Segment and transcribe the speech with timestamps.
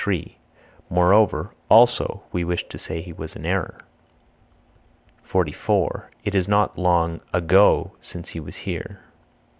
[0.89, 3.81] Moreover, (also) we wish to say he was in error.
[5.21, 6.09] 44.
[6.23, 9.01] It is not long (ago) since he was here.